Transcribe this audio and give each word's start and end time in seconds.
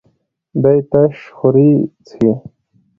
دی 0.63 0.77
تش 0.91 1.15
خوري 1.37 1.71
څښي. 2.07 2.31